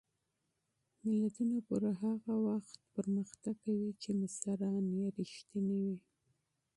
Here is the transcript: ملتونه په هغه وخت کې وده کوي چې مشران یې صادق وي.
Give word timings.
ملتونه 1.07 1.57
په 1.67 1.75
هغه 2.01 2.33
وخت 2.47 2.75
کې 2.91 3.01
وده 3.27 3.51
کوي 3.61 3.89
چې 4.01 4.09
مشران 4.21 4.83
یې 4.97 5.07
صادق 5.33 5.65
وي. 5.83 5.93